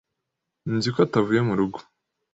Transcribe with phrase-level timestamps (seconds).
[0.75, 1.79] Nzi ko atavuye mu rugo.